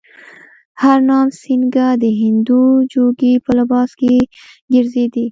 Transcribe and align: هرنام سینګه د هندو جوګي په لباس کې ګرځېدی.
هرنام 0.81 1.27
سینګه 1.41 1.87
د 2.03 2.05
هندو 2.21 2.61
جوګي 2.93 3.33
په 3.45 3.51
لباس 3.59 3.89
کې 3.99 4.13
ګرځېدی. 4.73 5.25